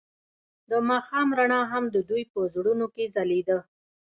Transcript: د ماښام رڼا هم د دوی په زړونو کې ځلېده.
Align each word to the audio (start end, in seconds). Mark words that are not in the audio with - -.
د 0.69 0.71
ماښام 0.89 1.27
رڼا 1.39 1.61
هم 1.71 1.83
د 1.95 1.97
دوی 2.09 2.23
په 2.33 2.39
زړونو 2.53 2.85
کې 2.95 3.05
ځلېده. 3.15 3.59